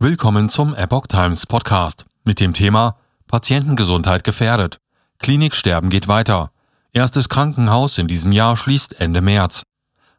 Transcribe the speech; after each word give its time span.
Willkommen 0.00 0.48
zum 0.48 0.74
Epoch 0.74 1.06
Times 1.06 1.46
Podcast 1.46 2.04
mit 2.24 2.40
dem 2.40 2.52
Thema 2.52 2.96
Patientengesundheit 3.28 4.24
gefährdet. 4.24 4.78
Kliniksterben 5.20 5.88
geht 5.88 6.08
weiter. 6.08 6.50
Erstes 6.92 7.28
Krankenhaus 7.28 7.96
in 7.98 8.08
diesem 8.08 8.32
Jahr 8.32 8.56
schließt 8.56 9.00
Ende 9.00 9.20
März. 9.20 9.62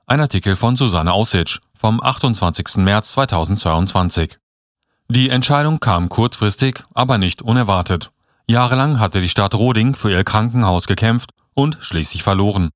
Ein 0.07 0.21
Artikel 0.21 0.55
von 0.55 0.77
Susanne 0.77 1.11
Aussitsch 1.11 1.59
vom 1.77 2.01
28. 2.01 2.77
März 2.77 3.11
2022. 3.11 4.37
Die 5.09 5.29
Entscheidung 5.29 5.81
kam 5.81 6.07
kurzfristig, 6.07 6.81
aber 6.93 7.17
nicht 7.17 7.41
unerwartet. 7.41 8.11
Jahrelang 8.47 8.99
hatte 9.01 9.19
die 9.19 9.29
Stadt 9.29 9.55
Roding 9.55 9.93
für 9.93 10.09
ihr 10.09 10.23
Krankenhaus 10.23 10.87
gekämpft 10.87 11.31
und 11.53 11.77
schließlich 11.81 12.23
verloren. 12.23 12.69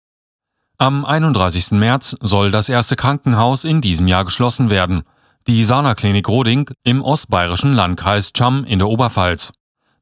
Am 0.77 1.05
31. 1.05 1.71
März 1.71 2.18
soll 2.20 2.52
das 2.52 2.68
erste 2.68 2.97
Krankenhaus 2.97 3.63
in 3.63 3.79
diesem 3.79 4.09
Jahr 4.09 4.25
geschlossen 4.25 4.70
werden– 4.70 5.04
die 5.50 5.66
Sana-Klinik 5.66 6.29
Roding 6.29 6.70
im 6.84 7.02
ostbayerischen 7.02 7.73
Landkreis 7.73 8.34
Cham 8.34 8.66
in 8.66 8.77
der 8.77 8.88
Oberpfalz. 8.88 9.52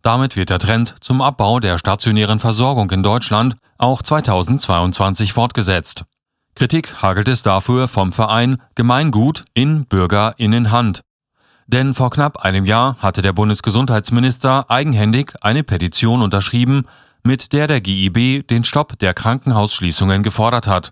Damit 0.02 0.36
wird 0.36 0.50
der 0.50 0.60
Trend 0.60 0.96
zum 1.00 1.22
Abbau 1.22 1.62
der 1.62 1.78
stationären 1.78 2.40
Versorgung 2.40 2.92
in 2.92 3.02
Deutschland 3.02 3.56
auch 3.78 4.02
2022 4.02 5.32
fortgesetzt. 5.32 6.04
Kritik 6.54 7.02
hagelt 7.02 7.30
es 7.30 7.44
dafür 7.44 7.88
vom 7.88 8.12
Verein 8.12 8.62
Gemeingut 8.76 9.46
in 9.54 9.86
Bürgerinnenhand. 9.86 11.00
Denn 11.66 11.94
vor 11.94 12.10
knapp 12.10 12.44
einem 12.44 12.66
Jahr 12.66 12.98
hatte 13.00 13.22
der 13.22 13.32
Bundesgesundheitsminister 13.32 14.70
eigenhändig 14.70 15.32
eine 15.40 15.64
Petition 15.64 16.22
unterschrieben, 16.22 16.88
mit 17.24 17.54
der 17.54 17.68
der 17.68 17.80
GIB 17.80 18.46
den 18.50 18.66
Stopp 18.66 19.00
der 19.00 19.14
Krankenhausschließungen 19.14 20.24
gefordert 20.24 20.68
hat. 20.68 20.92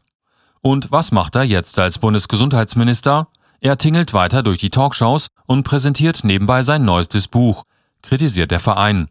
Und 0.61 0.93
was 0.93 1.11
macht 1.11 1.35
er 1.35 1.43
jetzt 1.43 1.77
als 1.77 1.99
Bundesgesundheitsminister? 1.99 3.27
Er 3.59 3.77
tingelt 3.77 4.13
weiter 4.13 4.43
durch 4.43 4.59
die 4.59 4.69
Talkshows 4.69 5.27
und 5.47 5.63
präsentiert 5.63 6.23
nebenbei 6.23 6.63
sein 6.63 6.85
neuestes 6.85 7.27
Buch, 7.27 7.63
kritisiert 8.01 8.51
der 8.51 8.59
Verein. 8.59 9.09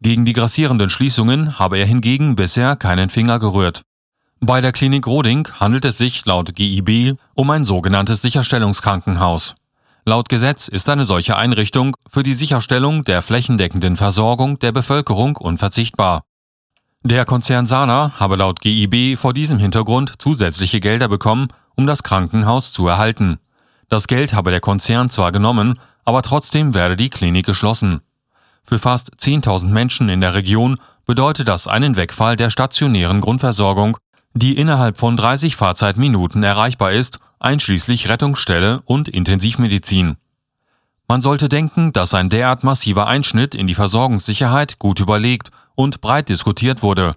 Gegen 0.00 0.24
die 0.24 0.32
grassierenden 0.32 0.90
Schließungen 0.90 1.58
habe 1.58 1.78
er 1.78 1.86
hingegen 1.86 2.36
bisher 2.36 2.76
keinen 2.76 3.10
Finger 3.10 3.38
gerührt. 3.38 3.82
Bei 4.40 4.60
der 4.60 4.70
Klinik 4.70 5.06
Roding 5.06 5.48
handelt 5.58 5.84
es 5.84 5.98
sich 5.98 6.24
laut 6.24 6.54
GIB 6.54 7.18
um 7.34 7.50
ein 7.50 7.64
sogenanntes 7.64 8.22
Sicherstellungskrankenhaus. 8.22 9.56
Laut 10.04 10.28
Gesetz 10.28 10.68
ist 10.68 10.88
eine 10.88 11.04
solche 11.04 11.36
Einrichtung 11.36 11.96
für 12.08 12.22
die 12.22 12.34
Sicherstellung 12.34 13.02
der 13.02 13.20
flächendeckenden 13.20 13.96
Versorgung 13.96 14.58
der 14.60 14.72
Bevölkerung 14.72 15.36
unverzichtbar. 15.36 16.22
Der 17.02 17.24
Konzern 17.24 17.66
Sana 17.66 18.12
habe 18.18 18.36
laut 18.36 18.60
GIB 18.60 19.18
vor 19.18 19.34
diesem 19.34 19.58
Hintergrund 19.58 20.14
zusätzliche 20.18 20.80
Gelder 20.80 21.08
bekommen, 21.08 21.48
um 21.74 21.86
das 21.86 22.02
Krankenhaus 22.02 22.72
zu 22.72 22.86
erhalten. 22.86 23.38
Das 23.88 24.06
Geld 24.06 24.34
habe 24.34 24.50
der 24.50 24.60
Konzern 24.60 25.10
zwar 25.10 25.32
genommen, 25.32 25.78
aber 26.04 26.22
trotzdem 26.22 26.74
werde 26.74 26.96
die 26.96 27.10
Klinik 27.10 27.46
geschlossen. 27.46 28.00
Für 28.64 28.78
fast 28.78 29.16
10.000 29.16 29.66
Menschen 29.66 30.08
in 30.10 30.20
der 30.20 30.34
Region 30.34 30.78
bedeutet 31.06 31.48
das 31.48 31.66
einen 31.66 31.96
Wegfall 31.96 32.36
der 32.36 32.50
stationären 32.50 33.22
Grundversorgung, 33.22 33.96
die 34.34 34.58
innerhalb 34.58 34.98
von 34.98 35.16
30 35.16 35.56
Fahrzeitminuten 35.56 36.42
erreichbar 36.42 36.92
ist, 36.92 37.18
einschließlich 37.38 38.08
Rettungsstelle 38.08 38.82
und 38.84 39.08
Intensivmedizin. 39.08 40.16
Man 41.08 41.22
sollte 41.22 41.48
denken, 41.48 41.94
dass 41.94 42.12
ein 42.12 42.28
derart 42.28 42.64
massiver 42.64 43.06
Einschnitt 43.06 43.54
in 43.54 43.66
die 43.66 43.74
Versorgungssicherheit 43.74 44.78
gut 44.78 45.00
überlegt 45.00 45.50
und 45.74 46.02
breit 46.02 46.28
diskutiert 46.28 46.82
wurde, 46.82 47.12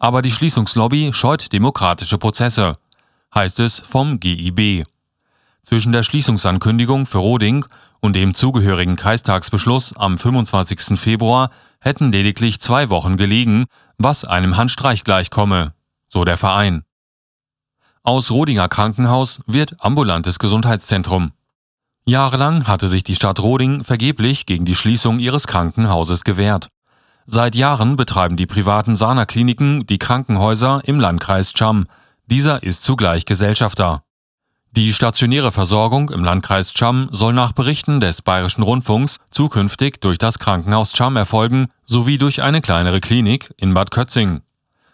aber 0.00 0.22
die 0.22 0.32
Schließungslobby 0.32 1.12
scheut 1.12 1.52
demokratische 1.52 2.18
Prozesse, 2.18 2.72
heißt 3.32 3.60
es 3.60 3.78
vom 3.78 4.18
GIB. 4.18 4.86
Zwischen 5.66 5.90
der 5.90 6.04
Schließungsankündigung 6.04 7.06
für 7.06 7.18
Roding 7.18 7.66
und 7.98 8.14
dem 8.14 8.34
zugehörigen 8.34 8.94
Kreistagsbeschluss 8.94 9.96
am 9.96 10.16
25. 10.16 10.96
Februar 10.96 11.50
hätten 11.80 12.12
lediglich 12.12 12.60
zwei 12.60 12.88
Wochen 12.88 13.16
gelegen, 13.16 13.64
was 13.98 14.24
einem 14.24 14.56
Handstreich 14.56 15.02
gleichkomme, 15.02 15.74
so 16.06 16.24
der 16.24 16.36
Verein. 16.36 16.84
Aus 18.04 18.30
Rodinger 18.30 18.68
Krankenhaus 18.68 19.40
wird 19.48 19.82
ambulantes 19.84 20.38
Gesundheitszentrum. 20.38 21.32
Jahrelang 22.04 22.68
hatte 22.68 22.86
sich 22.86 23.02
die 23.02 23.16
Stadt 23.16 23.40
Roding 23.40 23.82
vergeblich 23.82 24.46
gegen 24.46 24.66
die 24.66 24.76
Schließung 24.76 25.18
ihres 25.18 25.48
Krankenhauses 25.48 26.22
gewehrt. 26.22 26.68
Seit 27.24 27.56
Jahren 27.56 27.96
betreiben 27.96 28.36
die 28.36 28.46
privaten 28.46 28.94
Sana-Kliniken 28.94 29.84
die 29.84 29.98
Krankenhäuser 29.98 30.82
im 30.84 31.00
Landkreis 31.00 31.54
Cham. 31.54 31.88
Dieser 32.26 32.62
ist 32.62 32.84
zugleich 32.84 33.24
Gesellschafter. 33.24 34.05
Die 34.76 34.92
stationäre 34.92 35.52
Versorgung 35.52 36.10
im 36.10 36.22
Landkreis 36.22 36.74
Cham 36.74 37.08
soll 37.10 37.32
nach 37.32 37.52
Berichten 37.52 37.98
des 37.98 38.20
Bayerischen 38.20 38.62
Rundfunks 38.62 39.16
zukünftig 39.30 40.02
durch 40.02 40.18
das 40.18 40.38
Krankenhaus 40.38 40.92
Cham 40.92 41.16
erfolgen 41.16 41.68
sowie 41.86 42.18
durch 42.18 42.42
eine 42.42 42.60
kleinere 42.60 43.00
Klinik 43.00 43.54
in 43.56 43.72
Bad 43.72 43.90
Kötzing. 43.90 44.42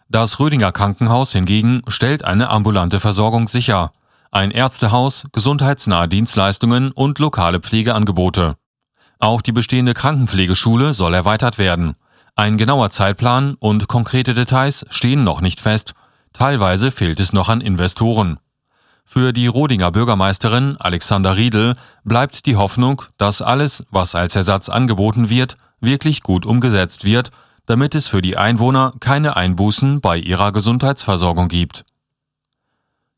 Das 0.09 0.39
Rödinger 0.39 0.71
Krankenhaus 0.71 1.33
hingegen 1.33 1.83
stellt 1.89 2.25
eine 2.25 2.49
ambulante 2.49 3.01
Versorgung 3.01 3.49
sicher, 3.49 3.91
ein 4.31 4.53
Ärztehaus, 4.53 5.27
gesundheitsnahe 5.33 6.07
Dienstleistungen 6.07 6.93
und 6.93 7.19
lokale 7.19 7.59
Pflegeangebote. 7.59 8.55
Auch 9.19 9.43
die 9.43 9.51
bestehende 9.51 9.95
Krankenpflegeschule 9.95 10.93
soll 10.93 11.13
erweitert 11.13 11.59
werden. 11.59 11.97
Ein 12.37 12.57
genauer 12.57 12.91
Zeitplan 12.91 13.57
und 13.59 13.89
konkrete 13.89 14.33
Details 14.33 14.87
stehen 14.91 15.25
noch 15.25 15.41
nicht 15.41 15.59
fest. 15.59 15.95
Teilweise 16.33 16.93
fehlt 16.93 17.19
es 17.19 17.33
noch 17.33 17.49
an 17.49 17.61
Investoren. 17.61 18.39
Für 19.05 19.33
die 19.33 19.47
Rodinger 19.47 19.91
Bürgermeisterin 19.91 20.77
Alexander 20.79 21.37
Riedel 21.37 21.75
bleibt 22.05 22.47
die 22.47 22.57
Hoffnung, 22.57 23.03
dass 23.19 23.43
alles, 23.43 23.85
was 23.91 24.15
als 24.15 24.37
Ersatz 24.37 24.69
angeboten 24.69 25.29
wird, 25.29 25.57
wirklich 25.81 26.23
gut 26.23 26.47
umgesetzt 26.47 27.05
wird, 27.05 27.31
damit 27.67 27.95
es 27.95 28.09
für 28.09 28.23
die 28.23 28.37
Einwohner 28.37 28.95
keine 29.01 29.37
Einbußen 29.37 30.01
bei 30.01 30.19
ihrer 30.19 30.53
Gesundheitsversorgung 30.53 31.49
gibt. 31.49 31.85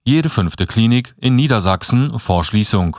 Jede 0.04 0.28
fünfte 0.28 0.66
Klinik 0.66 1.14
in 1.18 1.34
Niedersachsen 1.34 2.18
vor 2.18 2.44
Schließung. 2.44 2.98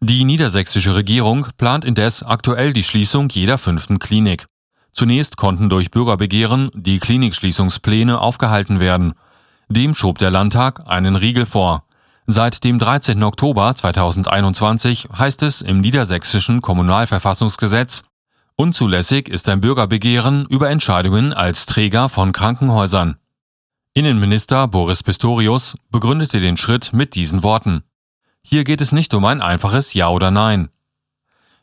Die 0.00 0.24
niedersächsische 0.24 0.94
Regierung 0.94 1.48
plant 1.56 1.84
indes 1.84 2.22
aktuell 2.22 2.72
die 2.72 2.84
Schließung 2.84 3.30
jeder 3.30 3.58
fünften 3.58 3.98
Klinik. 3.98 4.46
Zunächst 4.92 5.36
konnten 5.36 5.68
durch 5.68 5.90
Bürgerbegehren 5.90 6.70
die 6.74 6.98
Klinikschließungspläne 6.98 8.20
aufgehalten 8.20 8.78
werden. 8.78 9.14
Dem 9.68 9.94
schob 9.94 10.18
der 10.18 10.30
Landtag 10.30 10.86
einen 10.86 11.16
Riegel 11.16 11.46
vor. 11.46 11.84
Seit 12.30 12.62
dem 12.62 12.78
13. 12.78 13.22
Oktober 13.22 13.74
2021 13.74 15.08
heißt 15.16 15.42
es 15.44 15.62
im 15.62 15.80
niedersächsischen 15.80 16.60
Kommunalverfassungsgesetz, 16.60 18.02
unzulässig 18.54 19.30
ist 19.30 19.48
ein 19.48 19.62
Bürgerbegehren 19.62 20.44
über 20.50 20.68
Entscheidungen 20.68 21.32
als 21.32 21.64
Träger 21.64 22.10
von 22.10 22.32
Krankenhäusern. 22.32 23.16
Innenminister 23.94 24.68
Boris 24.68 25.02
Pistorius 25.02 25.78
begründete 25.90 26.38
den 26.38 26.58
Schritt 26.58 26.92
mit 26.92 27.14
diesen 27.14 27.42
Worten. 27.42 27.82
Hier 28.42 28.64
geht 28.64 28.82
es 28.82 28.92
nicht 28.92 29.14
um 29.14 29.24
ein 29.24 29.40
einfaches 29.40 29.94
Ja 29.94 30.10
oder 30.10 30.30
Nein. 30.30 30.68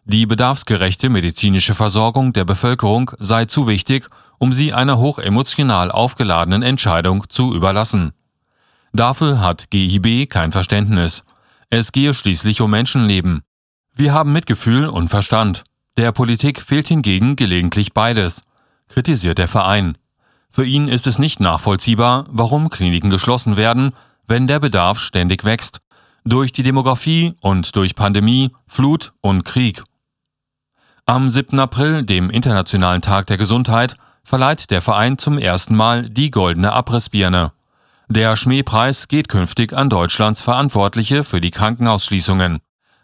Die 0.03 0.25
bedarfsgerechte 0.25 1.09
medizinische 1.09 1.75
Versorgung 1.75 2.33
der 2.33 2.43
Bevölkerung 2.43 3.11
sei 3.19 3.45
zu 3.45 3.67
wichtig, 3.67 4.09
um 4.39 4.51
sie 4.51 4.73
einer 4.73 4.97
hochemotional 4.97 5.91
aufgeladenen 5.91 6.63
Entscheidung 6.63 7.29
zu 7.29 7.53
überlassen. 7.53 8.13
Dafür 8.95 9.41
hat 9.41 9.71
GIB 9.71 10.29
kein 10.29 10.53
Verständnis. 10.53 11.25
Es 11.69 11.91
gehe 11.91 12.13
schließlich 12.13 12.61
um 12.61 12.71
Menschenleben. 12.71 13.41
Wir 13.93 14.13
haben 14.13 14.31
Mitgefühl 14.31 14.87
und 14.87 15.09
Verstand. 15.09 15.65
Der 15.97 16.13
Politik 16.13 16.61
fehlt 16.61 16.87
hingegen 16.87 17.35
gelegentlich 17.35 17.91
beides, 17.91 18.43
kritisiert 18.87 19.37
der 19.37 19.49
Verein. 19.49 19.97
Für 20.49 20.63
ihn 20.63 20.87
ist 20.87 21.07
es 21.07 21.19
nicht 21.19 21.41
nachvollziehbar, 21.41 22.25
warum 22.29 22.69
Kliniken 22.69 23.09
geschlossen 23.09 23.57
werden, 23.57 23.91
wenn 24.27 24.47
der 24.47 24.61
Bedarf 24.61 24.99
ständig 24.99 25.43
wächst, 25.43 25.81
durch 26.23 26.53
die 26.53 26.63
Demografie 26.63 27.33
und 27.41 27.75
durch 27.75 27.95
Pandemie, 27.95 28.51
Flut 28.65 29.11
und 29.19 29.43
Krieg. 29.43 29.83
Am 31.05 31.29
7. 31.29 31.59
April, 31.59 32.05
dem 32.05 32.29
Internationalen 32.29 33.01
Tag 33.01 33.27
der 33.27 33.37
Gesundheit, 33.37 33.97
verleiht 34.23 34.71
der 34.71 34.81
Verein 34.81 35.17
zum 35.17 35.37
ersten 35.37 35.75
Mal 35.75 36.09
die 36.09 36.31
Goldene 36.31 36.71
Abrissbirne. 36.71 37.51
Der 38.07 38.35
Schmähpreis 38.35 39.07
geht 39.07 39.29
künftig 39.29 39.73
an 39.73 39.89
Deutschlands 39.89 40.41
Verantwortliche 40.41 41.23
für 41.23 41.41
die 41.41 41.51
Krankenhausschließungen 41.51 42.59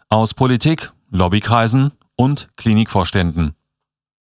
aus 0.08 0.34
Politik, 0.34 0.92
Lobbykreisen 1.10 1.92
und 2.16 2.48
Klinikvorständen. 2.56 3.54